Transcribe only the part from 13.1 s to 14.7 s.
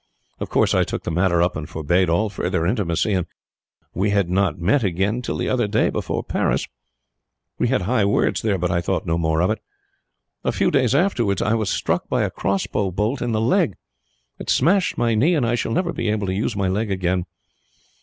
in the leg. It